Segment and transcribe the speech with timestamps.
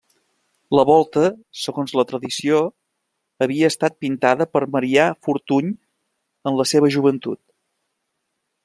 [0.77, 1.25] La volta,
[1.63, 2.61] segons la tradició,
[3.47, 7.43] havia estat pintada per Marià Fortuny en la seva joventut.